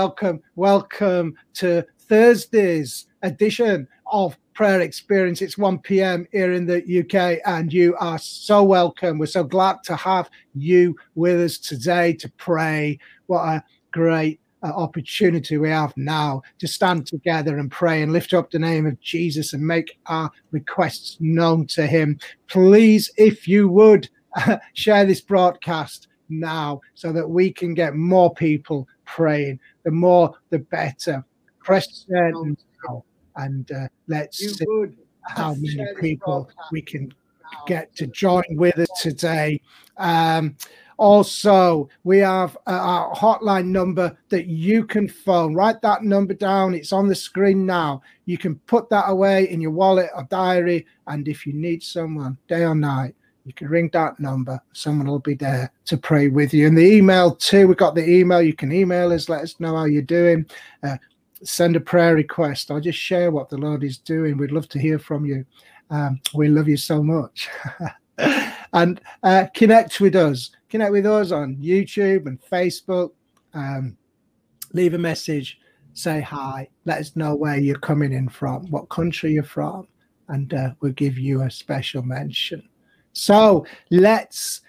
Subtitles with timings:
[0.00, 5.42] Welcome, welcome to Thursday's edition of Prayer Experience.
[5.42, 6.24] It's 1 p.m.
[6.30, 9.18] here in the UK, and you are so welcome.
[9.18, 13.00] We're so glad to have you with us today to pray.
[13.26, 18.32] What a great uh, opportunity we have now to stand together and pray and lift
[18.32, 22.20] up the name of Jesus and make our requests known to Him.
[22.46, 24.08] Please, if you would,
[24.74, 29.60] share this broadcast now so that we can get more people praying.
[29.84, 31.24] The more, the better.
[31.60, 33.04] Press send now
[33.38, 34.64] and uh, let's see
[35.22, 37.12] how many people we can
[37.66, 39.60] get to join with us today.
[39.96, 40.56] Um,
[40.98, 45.54] also, we have uh, our hotline number that you can phone.
[45.54, 46.74] Write that number down.
[46.74, 48.02] It's on the screen now.
[48.24, 50.86] You can put that away in your wallet or diary.
[51.06, 53.14] And if you need someone day or night,
[53.48, 54.60] you can ring that number.
[54.74, 56.66] Someone will be there to pray with you.
[56.66, 58.42] And the email too, we've got the email.
[58.42, 60.44] You can email us, let us know how you're doing.
[60.82, 60.98] Uh,
[61.42, 64.36] send a prayer request or just share what the Lord is doing.
[64.36, 65.46] We'd love to hear from you.
[65.88, 67.48] Um, we love you so much.
[68.74, 70.50] and uh, connect with us.
[70.68, 73.12] Connect with us on YouTube and Facebook.
[73.54, 73.96] Um,
[74.74, 75.58] leave a message,
[75.94, 79.88] say hi, let us know where you're coming in from, what country you're from,
[80.28, 82.68] and uh, we'll give you a special mention.
[83.12, 84.60] So let's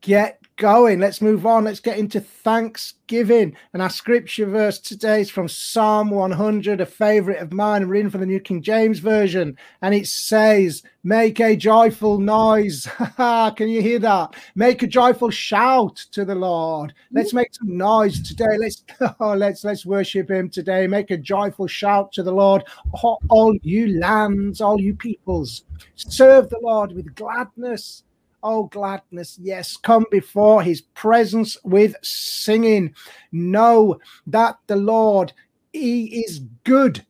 [0.00, 0.98] get going.
[0.98, 1.64] Let's move on.
[1.64, 3.56] Let's get into Thanksgiving.
[3.72, 7.82] And our scripture verse today is from Psalm 100, a favorite of mine.
[7.82, 9.56] I'm reading from the New King James Version.
[9.82, 12.88] And it says, Make a joyful noise.
[13.16, 14.34] Can you hear that?
[14.54, 16.94] Make a joyful shout to the Lord.
[17.12, 18.56] Let's make some noise today.
[18.58, 18.82] Let's
[19.20, 20.86] oh, let's let's worship him today.
[20.86, 22.64] Make a joyful shout to the Lord.
[23.02, 28.02] All, all you lands, all you peoples, serve the Lord with gladness
[28.42, 32.94] Oh, gladness, yes, come before his presence with singing.
[33.32, 35.32] Know that the Lord,
[35.72, 37.04] he is good.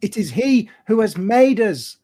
[0.00, 1.96] It is he who has made us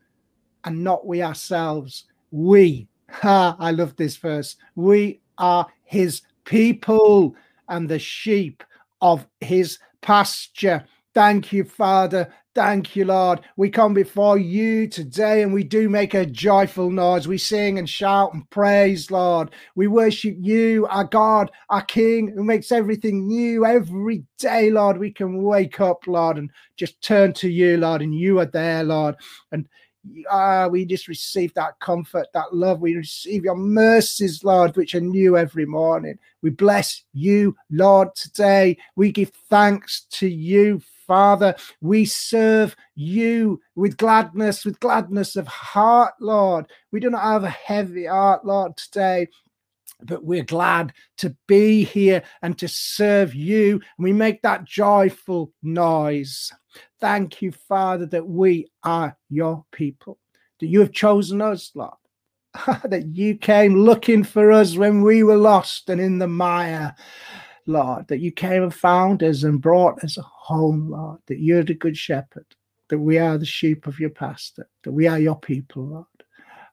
[0.65, 2.05] and not we ourselves.
[2.31, 4.57] We, ha, I love this verse.
[4.75, 7.35] We are his people
[7.69, 8.63] and the sheep
[9.01, 10.85] of his pasture.
[11.15, 12.33] Thank you, Father.
[12.57, 13.41] Thank you, Lord.
[13.57, 17.29] We come before you today and we do make a joyful noise.
[17.29, 19.51] We sing and shout and praise, Lord.
[19.77, 24.99] We worship you, our God, our King, who makes everything new every day, Lord.
[24.99, 28.83] We can wake up, Lord, and just turn to you, Lord, and you are there,
[28.83, 29.15] Lord.
[29.53, 29.69] And
[30.31, 32.81] ah, we just receive that comfort, that love.
[32.81, 36.19] We receive your mercies, Lord, which are new every morning.
[36.43, 38.79] We bless you, Lord, today.
[38.97, 46.15] We give thanks to you, Father, we serve you with gladness, with gladness of heart,
[46.21, 46.67] Lord.
[46.93, 49.29] We do not have a heavy heart, Lord, today
[50.03, 53.81] but we're glad to be here and to serve you.
[53.97, 56.53] And we make that joyful noise.
[57.01, 60.19] Thank you, Father, that we are your people,
[60.61, 61.95] that you have chosen us, Lord,
[62.85, 66.95] that you came looking for us when we were lost and in the mire.
[67.67, 71.75] Lord, that you came and found us and brought us home, Lord, that you're the
[71.75, 72.47] good shepherd,
[72.89, 76.07] that we are the sheep of your pastor, that we are your people, Lord.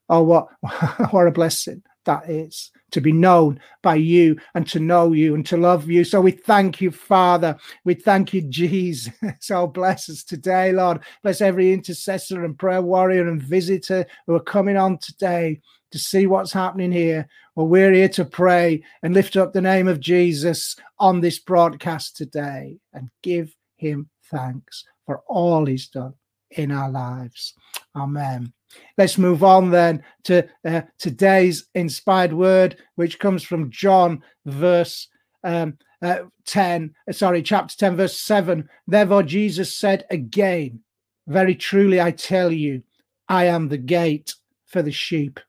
[0.09, 0.47] Oh, what,
[1.12, 5.45] what a blessing that is to be known by you and to know you and
[5.45, 6.03] to love you.
[6.03, 7.57] So we thank you, Father.
[7.85, 9.13] We thank you, Jesus.
[9.39, 11.01] So bless us today, Lord.
[11.23, 16.28] Bless every intercessor and prayer warrior and visitor who are coming on today to see
[16.28, 17.28] what's happening here.
[17.56, 22.15] Well, we're here to pray and lift up the name of Jesus on this broadcast
[22.18, 26.13] today and give him thanks for all he's done
[26.51, 27.53] in our lives.
[27.95, 28.53] Amen.
[28.97, 35.07] Let's move on then to uh, today's inspired word, which comes from John, verse
[35.44, 38.68] um, uh, 10, uh, sorry, chapter 10, verse 7.
[38.88, 40.81] Therefore, Jesus said again,
[41.27, 42.83] Very truly I tell you,
[43.27, 44.33] I am the gate
[44.68, 45.39] for the sheep.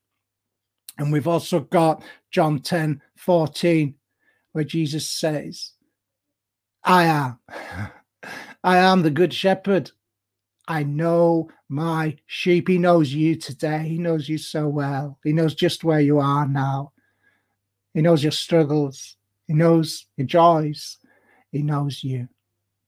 [0.98, 3.94] And we've also got John 10 14,
[4.52, 5.72] where Jesus says,
[6.84, 7.38] I am.
[8.64, 9.90] I am the good shepherd.
[10.69, 12.69] I know my sheep.
[12.69, 13.88] He knows you today.
[13.88, 15.19] He knows you so well.
[15.25, 16.93] He knows just where you are now.
[17.94, 19.17] He knows your struggles.
[19.47, 20.99] He knows your joys.
[21.50, 22.29] He knows you.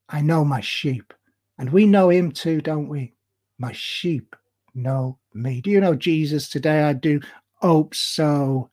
[0.09, 1.13] I know my sheep.
[1.57, 3.13] And we know him too, don't we?
[3.59, 4.35] My sheep
[4.73, 5.61] know me.
[5.61, 6.83] Do you know Jesus today?
[6.83, 7.19] I do
[7.55, 8.69] hope so.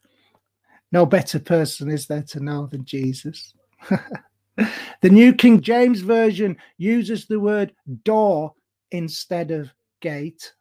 [0.91, 3.55] No better person is there to know than Jesus.
[4.57, 7.73] the New King James Version uses the word
[8.05, 8.55] door
[8.93, 10.53] instead of gate.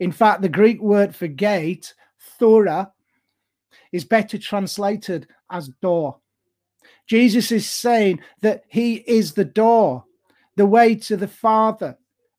[0.00, 1.94] In fact, the Greek word for gate,
[2.38, 2.92] thora,
[3.92, 6.18] is better translated as door.
[7.06, 10.04] Jesus is saying that he is the door,
[10.56, 11.96] the way to the Father,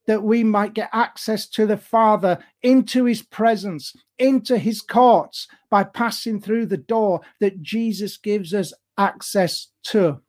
[0.07, 5.83] that we might get access to the Father into his presence, into his courts by
[5.83, 10.19] passing through the door that Jesus gives us access to.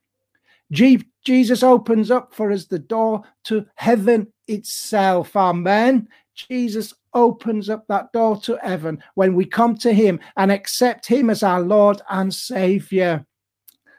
[0.70, 5.36] Jesus opens up for us the door to heaven itself.
[5.36, 6.08] Amen.
[6.34, 11.30] Jesus opens up that door to heaven when we come to him and accept him
[11.30, 13.26] as our Lord and Savior.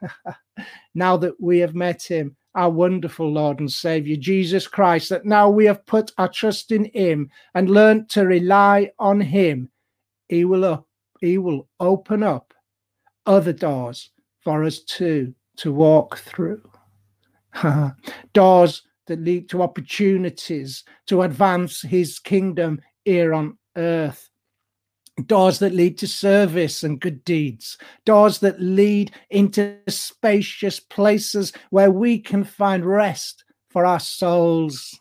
[0.95, 5.49] now that we have met him, our wonderful Lord and Savior, Jesus Christ, that now
[5.49, 9.69] we have put our trust in him and learned to rely on him,
[10.27, 10.87] he will, up,
[11.19, 12.53] he will open up
[13.25, 14.11] other doors
[14.43, 16.61] for us too to walk through.
[18.33, 24.29] doors that lead to opportunities to advance his kingdom here on earth.
[25.25, 31.91] Doors that lead to service and good deeds, doors that lead into spacious places where
[31.91, 34.97] we can find rest for our souls,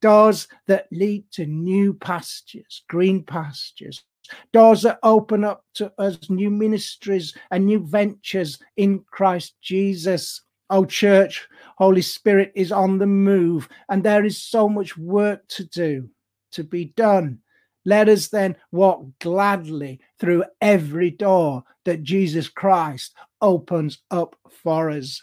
[0.00, 4.04] doors that lead to new pastures, green pastures,
[4.52, 10.42] doors that open up to us new ministries and new ventures in Christ Jesus.
[10.70, 11.48] Oh, church,
[11.80, 16.10] Holy Spirit is on the move, and there is so much work to do,
[16.52, 17.38] to be done.
[17.86, 25.22] Let us then walk gladly through every door that Jesus Christ opens up for us.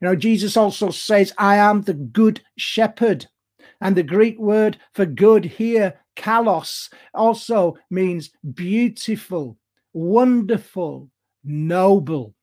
[0.00, 3.26] You know, Jesus also says, I am the good shepherd.
[3.82, 9.58] And the Greek word for good here, kalos, also means beautiful,
[9.92, 11.10] wonderful,
[11.44, 12.34] noble.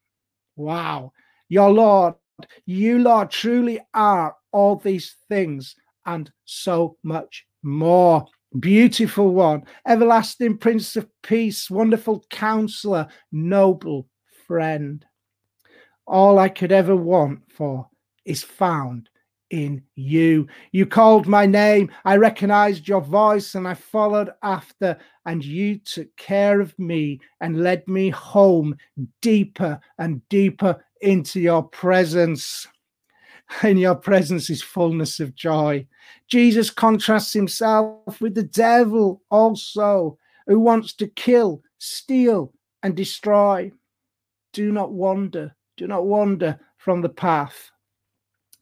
[0.56, 1.14] Wow.
[1.50, 2.14] Your Lord,
[2.66, 5.76] you, Lord, truly are all these things
[6.06, 8.26] and so much more.
[8.60, 14.08] Beautiful one, everlasting Prince of Peace, wonderful counselor, noble
[14.48, 15.04] friend.
[16.06, 17.88] All I could ever want for
[18.26, 19.10] is found
[19.54, 20.48] in you.
[20.72, 24.98] You called my name, I recognized your voice, and I followed after,
[25.28, 28.76] and you took care of me and led me home
[29.22, 32.68] deeper and deeper into your presence.
[33.64, 35.86] In your presence is fullness of joy.
[36.28, 40.18] Jesus contrasts himself with the devil also,
[40.48, 43.72] who wants to kill, steal, and destroy.
[44.54, 47.70] Do not wander, do not wander from the path.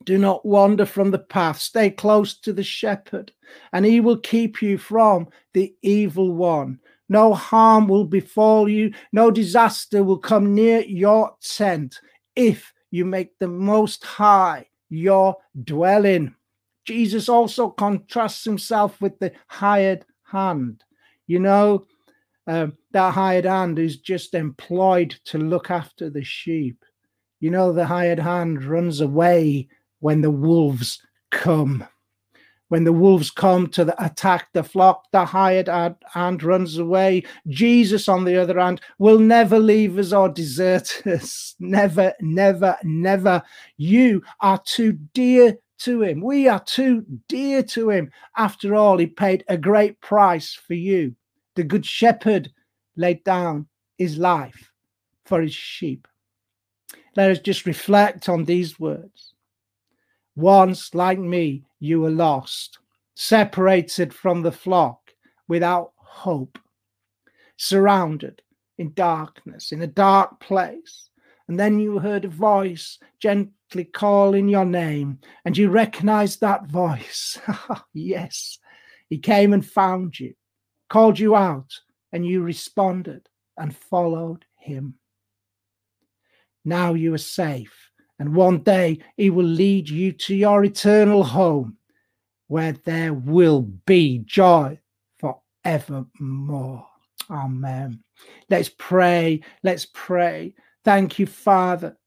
[0.06, 1.60] Do not wander from the path.
[1.60, 3.32] Stay close to the shepherd,
[3.74, 6.80] and he will keep you from the evil one.
[7.10, 12.00] No harm will befall you, no disaster will come near your tent
[12.36, 16.36] if you make the most high your dwelling.
[16.86, 20.84] Jesus also contrasts himself with the hired hand.
[21.28, 21.86] You know,
[22.48, 26.84] um, that hired hand is just employed to look after the sheep.
[27.40, 29.68] You know, the hired hand runs away
[30.02, 31.88] when the wolves come.
[32.68, 35.68] When the wolves come to the, attack the flock, the hired
[36.06, 37.24] hand runs away.
[37.48, 41.56] Jesus, on the other hand, will never leave us or desert us.
[41.60, 43.42] never, never, never.
[43.76, 46.22] You are too dear to him.
[46.22, 48.12] We are too dear to him.
[48.38, 51.16] After all, he paid a great price for you.
[51.56, 52.52] The good shepherd
[52.96, 53.68] laid down
[53.98, 54.72] his life
[55.26, 56.08] for his sheep.
[57.16, 59.31] Let us just reflect on these words.
[60.36, 62.80] Once, like me, you were lost,
[63.16, 65.12] separated from the flock,
[65.48, 66.58] without hope,
[67.58, 68.42] surrounded
[68.78, 71.10] in darkness, in a dark place.
[71.48, 77.38] And then you heard a voice gently calling your name, and you recognized that voice.
[77.94, 78.58] yes,
[79.10, 80.34] he came and found you,
[80.90, 81.82] called you out,
[82.14, 84.96] and you responded and followed him.
[86.64, 87.91] Now you are safe
[88.22, 91.76] and one day he will lead you to your eternal home
[92.50, 94.78] where there will be joy
[95.18, 96.86] forevermore.
[97.32, 98.04] Amen.
[98.48, 99.42] Let's pray.
[99.64, 100.54] Let's pray.
[100.84, 101.98] Thank you, Father.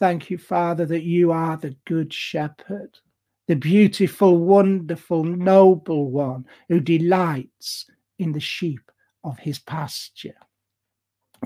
[0.00, 2.98] Thank you, Father, that you are the good shepherd,
[3.46, 7.86] the beautiful, wonderful, noble one who delights
[8.18, 8.90] in the sheep
[9.22, 10.34] of his pasture.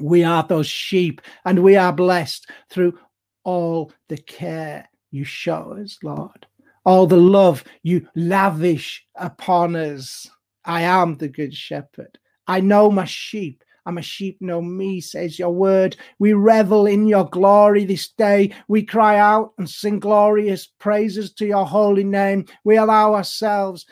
[0.01, 2.99] We are those sheep and we are blessed through
[3.47, 6.47] all the care you show us, Lord,
[6.85, 10.29] all the love you lavish upon us.
[10.65, 12.19] I am the good shepherd.
[12.49, 13.63] I know my sheep.
[13.87, 15.97] I'm a sheep know me, says your word.
[16.19, 18.53] We revel in your glory this day.
[18.67, 22.47] We cry out and sing glorious praises to your holy name.
[22.65, 23.87] We allow ourselves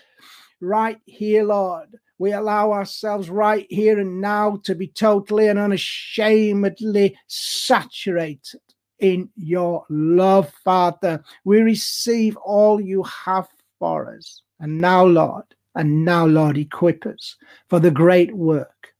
[0.60, 1.90] right here, Lord.
[2.18, 8.60] We allow ourselves right here and now to be totally and unashamedly saturated
[9.04, 11.22] in your love, Father.
[11.44, 13.46] We receive all you have
[13.78, 14.40] for us.
[14.60, 15.44] And now, Lord,
[15.74, 17.36] and now, Lord, equip us
[17.68, 18.94] for the great work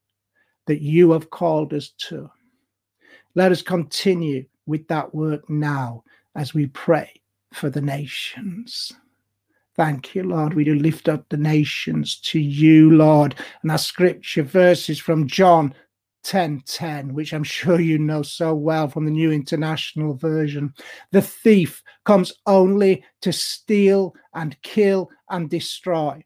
[0.67, 2.31] that you have called us to.
[3.35, 7.11] Let us continue with that work now as we pray
[7.55, 8.93] for the nations.
[9.75, 10.53] Thank you, Lord.
[10.53, 13.37] We do lift up the nations to you, Lord.
[13.63, 15.75] And our scripture verses from John
[16.25, 20.75] 10 10, which I'm sure you know so well from the New International Version.
[21.13, 26.25] The thief comes only to steal and kill and destroy.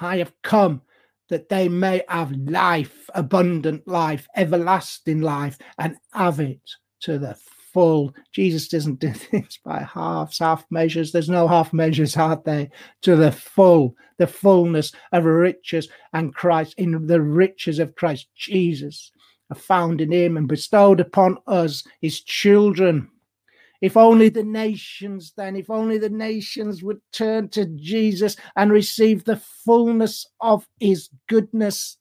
[0.00, 0.82] I have come
[1.28, 6.60] that they may have life, abundant life, everlasting life, and have it
[7.00, 7.34] to the
[7.74, 8.14] full.
[8.32, 11.12] Jesus doesn't do things by halves, half measures.
[11.12, 12.70] There's no half measures, are there?
[13.02, 19.10] To the full, the fullness of riches and Christ, in the riches of Christ Jesus
[19.50, 23.10] are found in him and bestowed upon us, his children.
[23.82, 29.24] If only the nations, then, if only the nations would turn to Jesus and receive
[29.24, 31.98] the fullness of his goodness,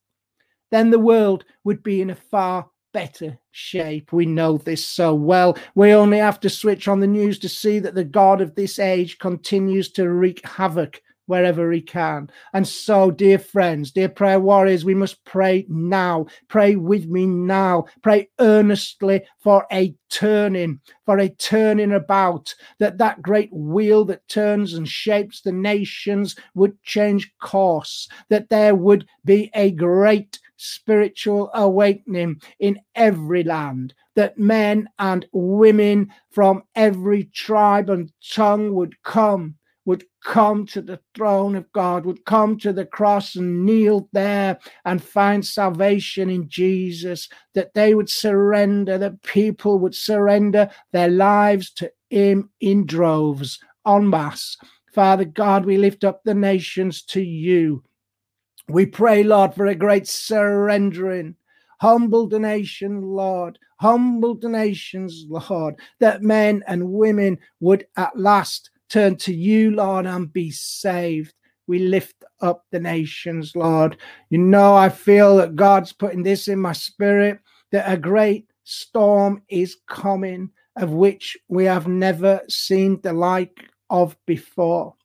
[0.72, 4.14] then the world would be in a far better shape.
[4.14, 5.58] We know this so well.
[5.76, 8.80] We only have to switch on the news to see that the God of this
[8.80, 12.30] age continues to wreak havoc wherever he can.
[12.54, 16.26] And so, dear friends, dear prayer warriors, we must pray now.
[16.48, 17.86] Pray with me now.
[18.02, 24.74] Pray earnestly for a turning, for a turning about, that that great wheel that turns
[24.74, 32.42] and shapes the nations would change course, that there would be a great spiritual awakening
[32.60, 39.56] in every land, that men and women from every tribe and tongue would come,
[39.86, 44.58] would come to the throne of God, would come to the cross and kneel there
[44.86, 51.72] and find salvation in Jesus, that they would surrender, that people would surrender their lives
[51.74, 54.58] to Him in droves, en masse.
[54.94, 57.84] Father God, we lift up the nations to you.
[58.70, 61.36] We pray, Lord, for a great surrendering.
[61.82, 63.60] Humble the nation, Lord.
[63.82, 70.06] Humble the nations, Lord, that men and women would at last turn to you, Lord,
[70.06, 71.34] and be saved.
[71.68, 73.98] We lift up the nations, Lord.
[74.30, 77.40] You know, I feel that God's putting this in my spirit
[77.72, 84.16] that a great storm is coming, of which we have never seen the like of
[84.26, 84.96] before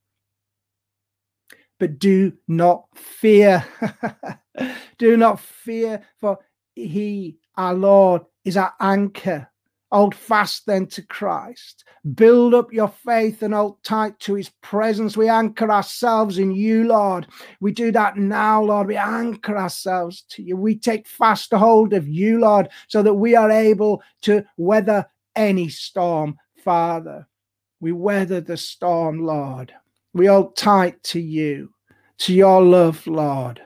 [1.78, 3.64] but do not fear.
[4.98, 6.38] do not fear, for
[6.74, 9.48] he, our Lord, is our anchor.
[9.90, 11.84] Hold fast then to Christ.
[12.14, 15.16] Build up your faith and hold tight to his presence.
[15.16, 17.26] We anchor ourselves in you, Lord.
[17.60, 18.88] We do that now, Lord.
[18.88, 20.56] We anchor ourselves to you.
[20.56, 25.70] We take fast hold of you, Lord, so that we are able to weather any
[25.70, 27.26] storm, Father.
[27.80, 29.72] We weather the storm, Lord.
[30.18, 31.72] We hold tight to you,
[32.18, 33.60] to your love, Lord.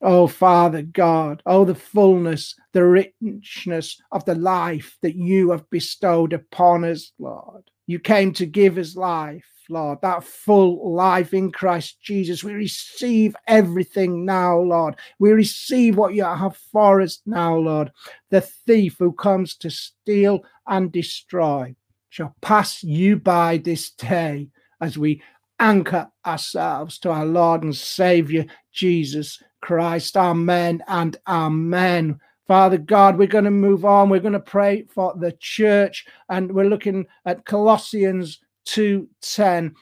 [0.00, 6.32] Oh, Father God, oh, the fullness, the richness of the life that you have bestowed
[6.32, 7.64] upon us, Lord.
[7.86, 12.42] You came to give us life, Lord, that full life in Christ Jesus.
[12.42, 14.96] We receive everything now, Lord.
[15.18, 17.92] We receive what you have for us now, Lord.
[18.30, 21.76] The thief who comes to steal and destroy
[22.08, 24.48] shall pass you by this day
[24.80, 25.22] as we
[25.58, 30.16] anchor ourselves to our Lord and Savior Jesus Christ.
[30.16, 32.20] Amen and amen.
[32.46, 34.08] Father God, we're going to move on.
[34.08, 39.74] We're going to pray for the church, and we're looking at Colossians 2:10,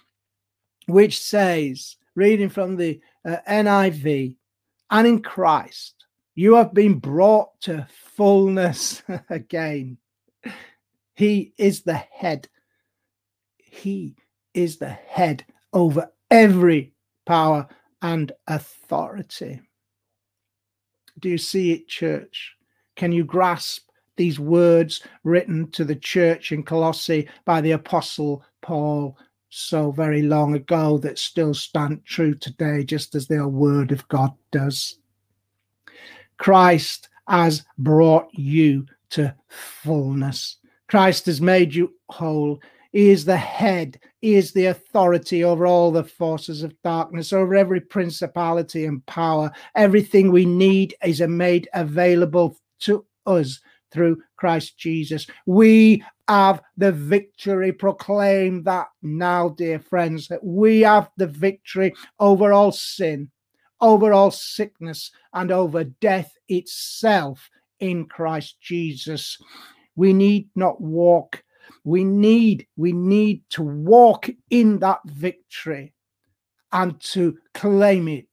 [0.86, 4.36] which says, reading from the uh, NIV,
[4.90, 7.86] and in Christ you have been brought to
[8.16, 9.98] fullness again.
[11.14, 12.48] He is the head.
[13.58, 14.16] He
[14.54, 16.92] is the head over every
[17.26, 17.68] power
[18.02, 19.60] and authority.
[21.18, 22.56] Do you see it, church?
[22.96, 29.18] Can you grasp these words written to the church in Colossae by the Apostle Paul
[29.48, 34.32] so very long ago that still stand true today, just as the Word of God
[34.52, 34.98] does?
[36.36, 40.58] Christ has brought you to fullness.
[40.88, 42.60] Christ has made you whole.
[42.94, 47.56] He is the head, He is the authority over all the forces of darkness, over
[47.56, 49.50] every principality and power.
[49.74, 53.58] Everything we need is made available to us
[53.90, 55.26] through Christ Jesus.
[55.44, 57.72] We have the victory.
[57.72, 63.28] Proclaim that now, dear friends, that we have the victory over all sin,
[63.80, 69.36] over all sickness, and over death itself in Christ Jesus.
[69.96, 71.42] We need not walk.
[71.84, 75.94] We need, we need to walk in that victory
[76.72, 78.26] and to claim it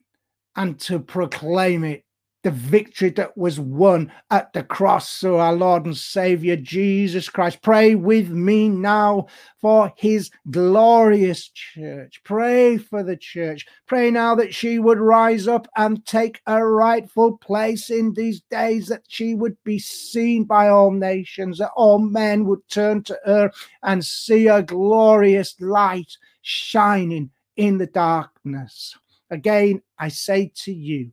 [0.56, 2.04] and to proclaim it
[2.44, 7.62] the victory that was won at the cross through our Lord and Savior Jesus Christ.
[7.62, 9.28] Pray with me now
[9.60, 12.22] for his glorious church.
[12.24, 13.68] Pray for the church.
[13.86, 18.88] Pray now that she would rise up and take a rightful place in these days,
[18.88, 23.52] that she would be seen by all nations, that all men would turn to her
[23.84, 28.98] and see a glorious light shining in the darkness.
[29.30, 31.12] Again, I say to you,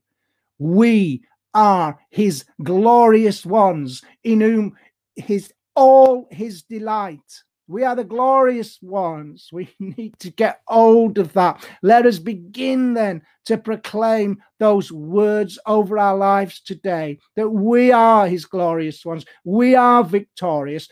[0.59, 1.23] we
[1.55, 4.77] are his glorious ones, in whom
[5.17, 7.43] his all his delight.
[7.69, 9.50] We are the glorious ones.
[9.53, 11.69] We need to get hold of that.
[11.83, 18.27] Let us begin then to proclaim those words over our lives today that we are
[18.27, 19.25] his glorious ones.
[19.45, 20.88] We are victorious.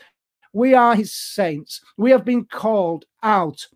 [0.53, 1.81] We are his saints.
[1.97, 3.67] We have been called out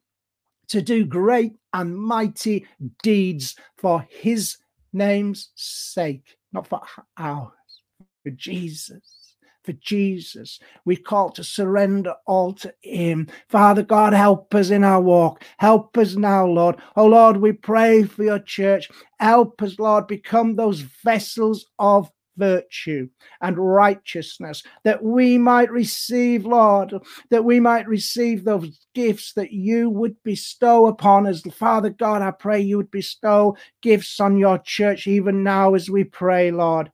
[0.69, 2.65] to do great and mighty
[3.03, 4.57] deeds for his
[4.93, 6.81] name's sake, not for
[7.17, 7.51] ours,
[8.23, 9.17] for Jesus.
[9.63, 13.27] For Jesus, we call to surrender all to Him.
[13.47, 15.43] Father God, help us in our walk.
[15.59, 16.77] Help us now, Lord.
[16.95, 18.89] Oh Lord, we pray for your church.
[19.19, 23.09] Help us, Lord, become those vessels of virtue
[23.41, 26.93] and righteousness, that we might receive, Lord,
[27.29, 31.41] that we might receive those gifts that you would bestow upon us.
[31.41, 36.03] Father God, I pray you would bestow gifts on your church even now as we
[36.03, 36.91] pray, Lord.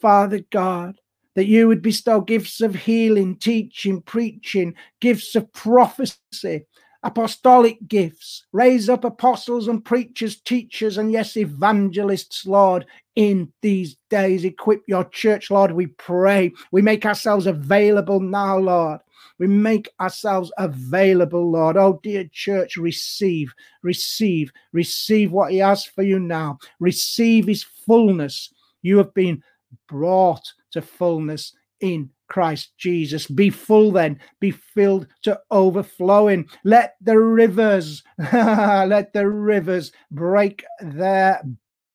[0.00, 1.00] Father God,
[1.34, 6.66] that you would bestow gifts of healing, teaching, preaching, gifts of prophecy,
[7.04, 14.44] apostolic gifts, raise up apostles and preachers, teachers, and yes, evangelists, Lord, in these days.
[14.44, 16.52] Equip your church, Lord, we pray.
[16.72, 19.00] We make ourselves available now, Lord.
[19.38, 21.76] We make ourselves available, Lord.
[21.76, 26.58] Oh, dear church, receive, receive, receive what He has for you now.
[26.80, 28.52] Receive His fullness.
[28.82, 29.42] You have been
[29.88, 33.26] brought to fullness in Christ Jesus.
[33.26, 36.48] Be full then, be filled to overflowing.
[36.64, 41.42] Let the rivers, let the rivers break their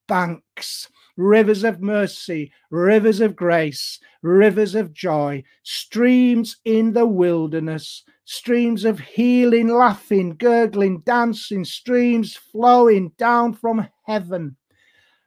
[0.07, 0.87] banks.
[1.17, 8.99] Rivers of mercy, rivers of grace, rivers of joy, streams in the wilderness, streams of
[8.99, 14.55] healing, laughing, gurgling, dancing, streams flowing down from heaven,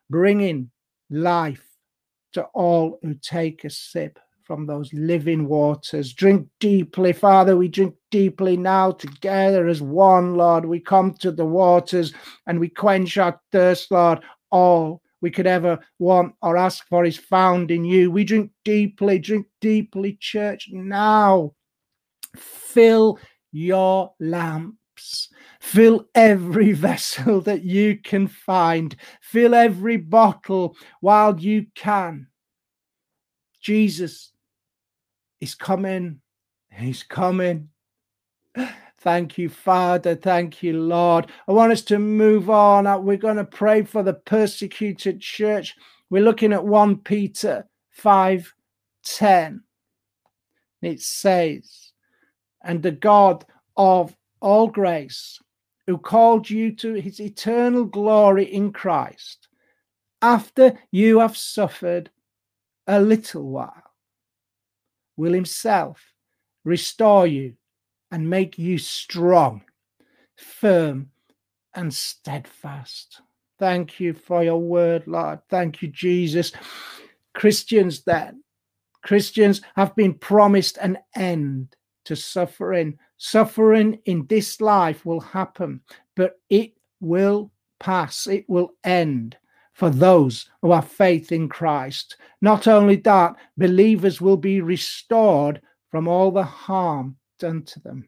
[0.09, 0.71] bringing
[1.11, 1.73] life
[2.33, 6.13] to all who take a sip from those living waters.
[6.13, 7.57] Drink deeply, Father.
[7.57, 10.65] We drink deeply now together as one, Lord.
[10.65, 12.13] We come to the waters
[12.47, 14.21] and we quench our thirst, Lord.
[14.51, 18.11] All we could ever want or ask for is found in you.
[18.11, 21.55] We drink deeply, drink deeply, church, now.
[22.37, 23.19] Fill
[23.53, 25.29] your lamps.
[25.61, 28.97] Fill every vessel that you can find.
[29.21, 32.27] Fill every bottle while you can.
[33.63, 34.32] Jesus
[35.43, 36.21] He's coming.
[36.71, 37.71] He's coming.
[39.01, 40.15] Thank you, Father.
[40.15, 41.33] Thank you, Lord.
[41.49, 42.87] I want us to move on.
[42.87, 45.75] Uh, we're going to pray for the persecuted church.
[46.11, 48.55] We're looking at 1 Peter 5
[49.05, 49.65] 10.
[50.81, 51.91] It says,
[52.63, 53.45] And the God
[53.77, 55.41] of all grace,
[55.89, 59.49] who called you to his eternal glory in Christ,
[60.23, 62.11] after you have suffered
[62.87, 63.82] a little while
[65.17, 66.01] will himself
[66.65, 67.55] restore you
[68.11, 69.63] and make you strong,
[70.37, 71.11] firm,
[71.75, 73.21] and steadfast.
[73.59, 75.41] Thank you for your word, Lord.
[75.49, 76.53] Thank you, Jesus.
[77.35, 78.43] Christians, then,
[79.03, 82.99] Christians have been promised an end to suffering.
[83.17, 85.81] Suffering in this life will happen,
[86.17, 89.37] but it will pass, it will end
[89.83, 92.17] for those who have faith in Christ.
[92.41, 98.07] Not only that, believers will be restored from all the harm done to them.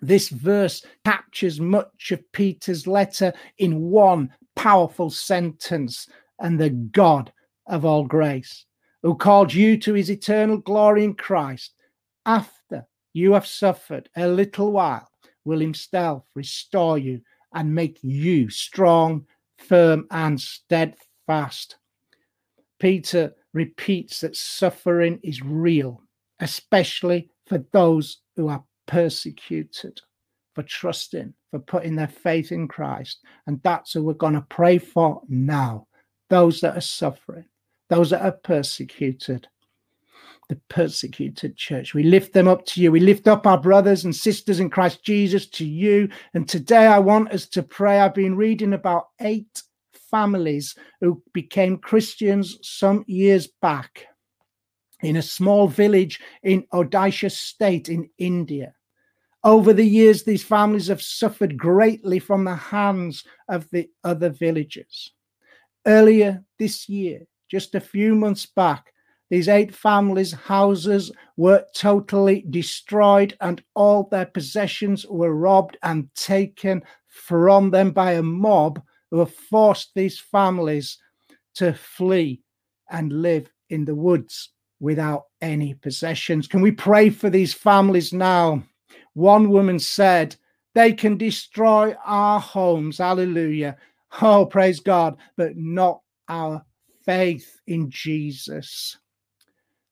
[0.00, 7.34] This verse captures much of Peter's letter in one powerful sentence and the God
[7.66, 8.64] of all grace,
[9.02, 11.74] who called you to his eternal glory in Christ,
[12.24, 15.06] after you have suffered a little while,
[15.44, 17.20] will himself restore you
[17.52, 19.26] and make you strong
[19.58, 21.76] firm and steadfast.
[22.78, 26.02] Peter repeats that suffering is real,
[26.40, 30.00] especially for those who are persecuted
[30.58, 33.20] for trusting, for putting their faith in Christ.
[33.46, 35.86] And that's who we're going to pray for now
[36.30, 37.44] those that are suffering,
[37.88, 39.46] those that are persecuted.
[40.48, 41.94] The persecuted church.
[41.94, 42.90] We lift them up to you.
[42.90, 46.08] We lift up our brothers and sisters in Christ Jesus to you.
[46.34, 48.00] And today I want us to pray.
[48.00, 49.62] I've been reading about eight
[50.10, 54.06] families who became Christians some years back
[55.02, 58.74] in a small village in Odisha state in India.
[59.44, 65.12] Over the years, these families have suffered greatly from the hands of the other villagers.
[65.86, 68.92] Earlier this year, just a few months back,
[69.30, 76.82] these eight families' houses were totally destroyed and all their possessions were robbed and taken
[77.06, 80.98] from them by a mob who forced these families
[81.54, 82.40] to flee
[82.90, 86.46] and live in the woods without any possessions.
[86.46, 88.62] Can we pray for these families now?
[89.14, 90.36] One woman said,
[90.74, 92.98] They can destroy our homes.
[92.98, 93.76] Hallelujah.
[94.22, 96.64] Oh, praise God, but not our
[97.04, 98.96] faith in Jesus.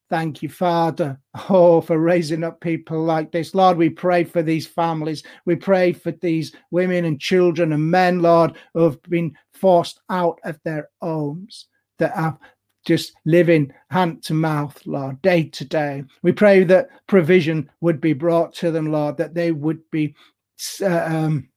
[0.09, 3.57] Thank you, Father, oh, for raising up people like this.
[3.57, 5.25] Lord, we pray for these families.
[5.47, 10.38] We pray for these women and children and men, Lord, who have been forced out
[10.45, 11.66] of their homes,
[11.99, 12.38] that are
[12.87, 16.05] just living hand to mouth, Lord, day to day.
[16.23, 20.14] We pray that provision would be brought to them, Lord, that they would be
[20.85, 21.49] um,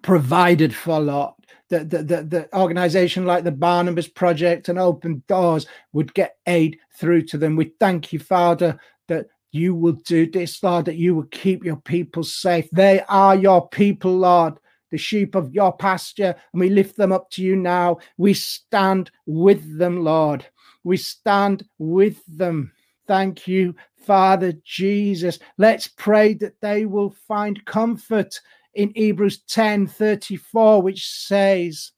[0.00, 1.34] provided for, Lord.
[1.72, 6.78] That the, the, the organization like the Barnabas Project and Open Doors would get aid
[6.98, 7.56] through to them.
[7.56, 11.76] We thank you, Father, that you will do this, Lord, that you will keep your
[11.76, 12.68] people safe.
[12.70, 14.58] They are your people, Lord
[14.90, 17.96] the sheep of your pasture, and we lift them up to you now.
[18.18, 20.44] We stand with them, Lord.
[20.84, 22.72] We stand with them.
[23.08, 25.38] Thank you, Father Jesus.
[25.58, 28.38] Let's pray that they will find comfort
[28.74, 31.92] in Hebrews 10 34, which says,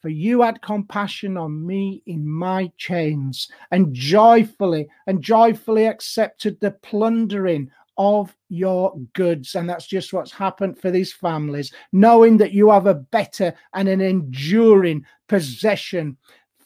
[0.00, 6.72] For you had compassion on me in my chains, and joyfully and joyfully accepted the
[6.82, 9.56] plundering of your goods.
[9.56, 13.88] And that's just what's happened for these families, knowing that you have a better and
[13.88, 16.16] an enduring possession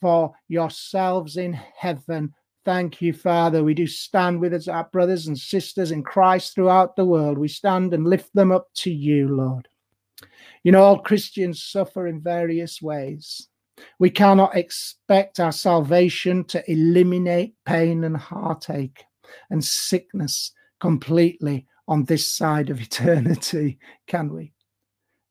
[0.00, 2.34] for yourselves in heaven.
[2.64, 3.64] Thank you, Father.
[3.64, 7.38] We do stand with us, our brothers and sisters in Christ throughout the world.
[7.38, 9.66] We stand and lift them up to you, Lord.
[10.62, 13.48] You know, all Christians suffer in various ways.
[13.98, 19.04] We cannot expect our salvation to eliminate pain and heartache
[19.50, 24.52] and sickness completely on this side of eternity, can we?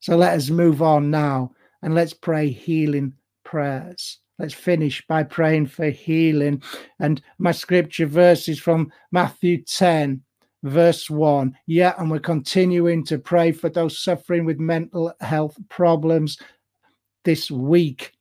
[0.02, 3.14] So let us move on now and let's pray healing
[3.46, 4.21] prayers.
[4.42, 6.64] Let's finish by praying for healing.
[6.98, 10.24] And my scripture verse is from Matthew 10,
[10.64, 11.56] verse 1.
[11.68, 16.40] Yeah, and we're continuing to pray for those suffering with mental health problems
[17.24, 18.14] this week.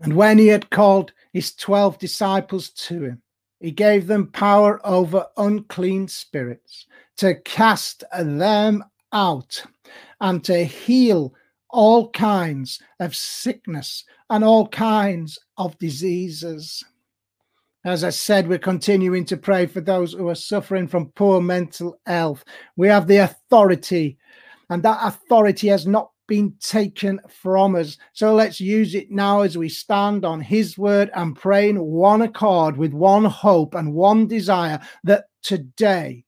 [0.00, 3.22] And when he had called his 12 disciples to him,
[3.58, 6.86] he gave them power over unclean spirits
[7.16, 9.64] to cast them out
[10.20, 11.34] and to heal
[11.74, 16.84] all kinds of sickness and all kinds of diseases.
[17.84, 21.98] As I said, we're continuing to pray for those who are suffering from poor mental
[22.06, 22.44] health.
[22.76, 24.16] We have the authority,
[24.70, 27.98] and that authority has not been taken from us.
[28.12, 32.22] So let's use it now as we stand on His word and pray in one
[32.22, 36.24] accord with one hope and one desire that today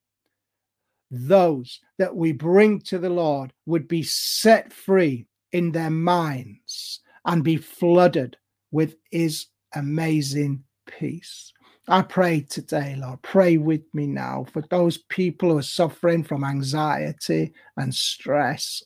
[1.11, 7.43] those that we bring to the Lord would be set free in their minds and
[7.43, 8.37] be flooded
[8.71, 11.53] with his amazing peace.
[11.89, 16.43] I pray today, Lord, pray with me now for those people who are suffering from
[16.43, 18.83] anxiety and stress,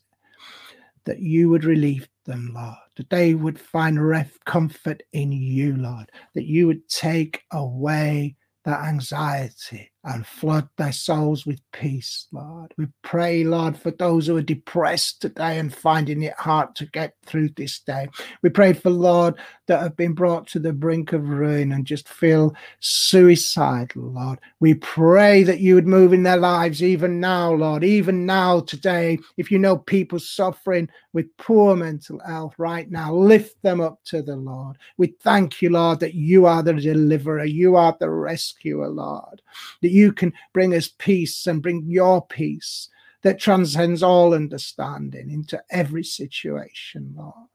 [1.07, 6.11] that you would relieve them, Lord, that they would find ref- comfort in you, Lord,
[6.35, 12.73] that you would take away that anxiety and flood their souls with peace, Lord.
[12.79, 17.15] We pray, Lord, for those who are depressed today and finding it hard to get
[17.27, 18.09] through this day.
[18.41, 19.35] We pray for, Lord,
[19.67, 24.41] that have been brought to the brink of ruin and just feel suicidal, Lord.
[24.59, 29.19] We pray that you would move in their lives even now, Lord, even now today.
[29.37, 34.23] If you know people suffering with poor mental health right now, lift them up to
[34.23, 34.79] the Lord.
[34.97, 39.43] We thank you, Lord, that you are the deliverer, you are the rescuer, Lord
[39.83, 42.89] that you can bring us peace and bring your peace
[43.23, 47.49] that transcends all understanding into every situation, Lord.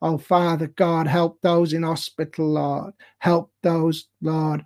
[0.00, 2.94] Oh, Father God, help those in hospital, Lord.
[3.18, 4.64] Help those, Lord,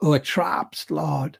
[0.00, 1.38] who are trapped, Lord,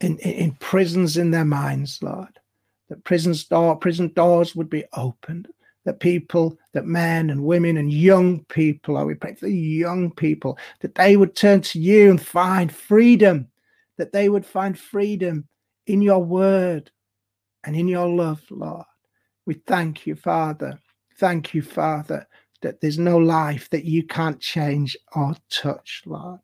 [0.00, 2.40] in, in, in prisons in their minds, Lord.
[2.88, 5.48] That prison's door, prison doors would be opened,
[5.84, 10.10] that people, that men and women and young people, Lord, we pray for the young
[10.10, 13.48] people, that they would turn to you and find freedom,
[13.98, 15.48] that they would find freedom
[15.86, 16.90] in your word
[17.64, 18.86] and in your love, Lord.
[19.46, 20.78] We thank you, Father.
[21.18, 22.26] Thank you, Father,
[22.62, 26.40] that there's no life that you can't change or touch, Lord.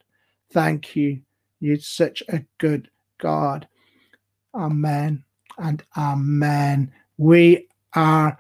[0.52, 1.20] Thank you.
[1.60, 2.88] You're such a good
[3.18, 3.68] God.
[4.54, 5.24] Amen
[5.58, 6.92] and amen.
[7.18, 8.36] We are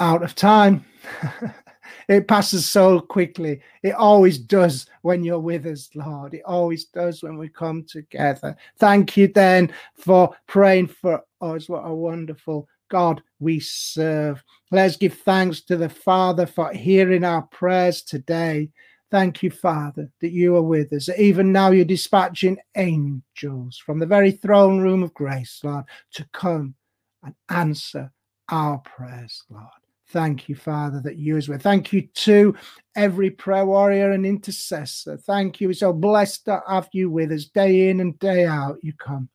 [0.00, 0.84] out of time.
[2.08, 3.60] it passes so quickly.
[3.82, 6.34] It always does when you're with us, Lord.
[6.34, 8.56] It always does when we come together.
[8.78, 11.68] Thank you then for praying for us.
[11.68, 14.42] What a wonderful God we serve.
[14.70, 18.70] Let's give thanks to the Father for hearing our prayers today.
[19.10, 21.08] Thank you, Father, that you are with us.
[21.16, 26.74] Even now, you're dispatching angels from the very throne room of grace, Lord, to come
[27.22, 28.12] and answer
[28.50, 29.64] our prayers, Lord.
[30.10, 31.58] Thank you, Father, that you as well.
[31.58, 32.56] Thank you to
[32.96, 35.18] every prayer warrior and intercessor.
[35.18, 35.68] Thank you.
[35.68, 38.78] We're so blessed to have you with us day in and day out.
[38.82, 39.28] You come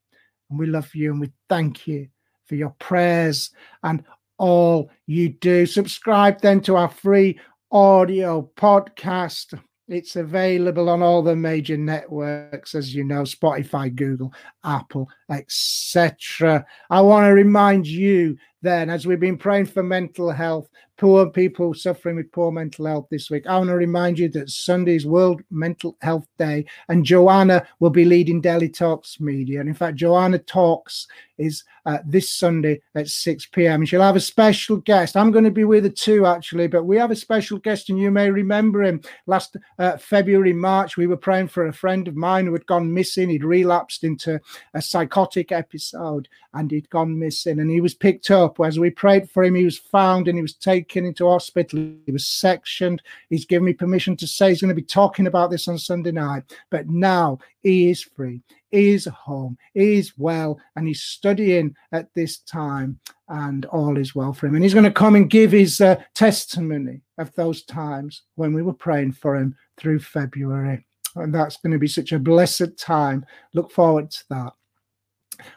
[0.50, 2.08] and we love you and we thank you
[2.46, 3.52] for your prayers
[3.84, 4.04] and
[4.40, 5.68] all you do.
[5.68, 7.40] Subscribe then to our free
[7.72, 9.60] audio podcast.
[9.88, 14.34] It's available on all the major networks, as you know Spotify, Google,
[14.64, 16.66] Apple, etc.
[16.90, 21.74] I want to remind you then, as we've been praying for mental health, poor people
[21.74, 25.42] suffering with poor mental health this week, I want to remind you that Sunday's World
[25.52, 29.60] Mental Health Day, and Joanna will be leading Daily Talks Media.
[29.60, 33.86] And in fact, Joanna Talks is uh, this Sunday at 6 p.m.
[33.86, 35.18] She'll have a special guest.
[35.18, 38.00] I'm going to be with her too, actually, but we have a special guest, and
[38.00, 40.96] you may remember him last uh, February, March.
[40.96, 43.30] We were praying for a friend of mine who had gone missing.
[43.30, 44.40] He'd relapsed into
[44.74, 48.53] a psychotic episode and he'd gone missing, and he was picked up.
[48.60, 51.80] As we prayed for him, he was found and he was taken into hospital.
[52.06, 53.02] He was sectioned.
[53.30, 56.12] He's given me permission to say he's going to be talking about this on Sunday
[56.12, 61.76] night, but now he is free He is home, He is well, and he's studying
[61.92, 64.56] at this time, and all is well for him.
[64.56, 68.62] And he's going to come and give his uh, testimony of those times when we
[68.62, 70.86] were praying for him through February.
[71.16, 73.26] And that's going to be such a blessed time.
[73.54, 74.54] Look forward to that.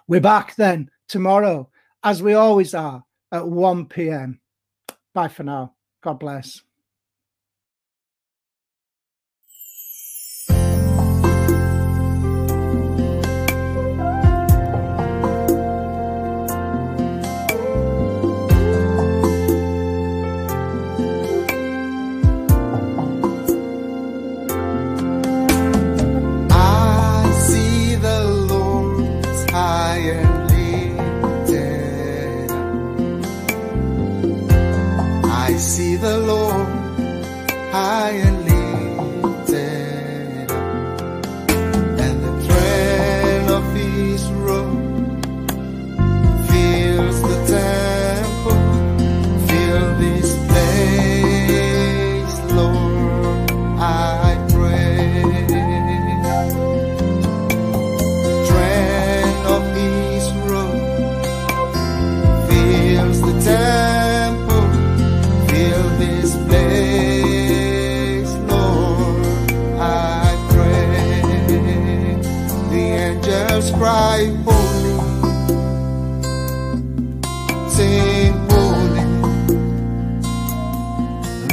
[0.06, 1.68] We're back then tomorrow,
[2.02, 4.40] as we always are, at 1 p.m.
[5.14, 5.74] Bye for now.
[6.02, 6.62] God bless.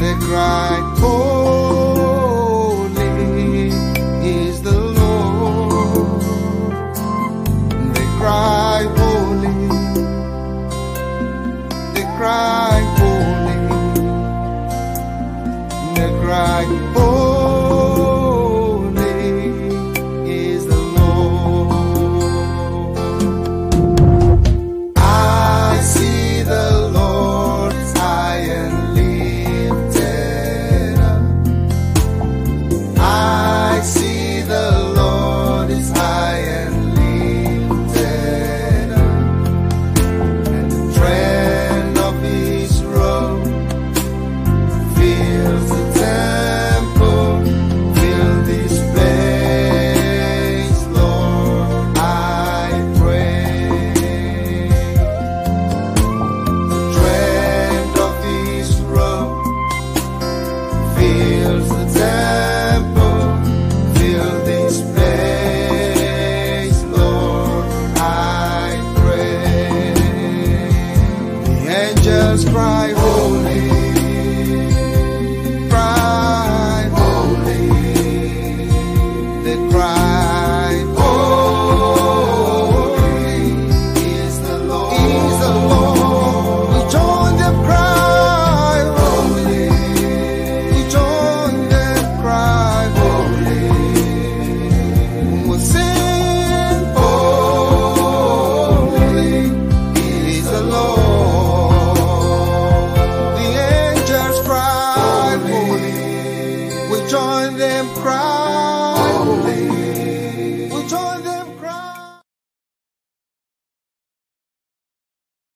[0.04, 0.82] They cry.
[0.98, 1.23] Oh,